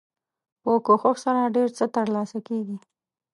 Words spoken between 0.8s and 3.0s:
کوښښ سره ډیر څه تر لاسه کیږي.